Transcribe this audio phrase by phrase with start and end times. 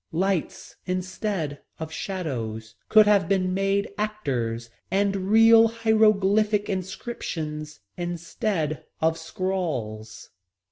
[0.11, 9.15] Lights instead of shadows could have been made actors and real hieroglyphic inscriptions instead of
[9.15, 10.31] scrawls.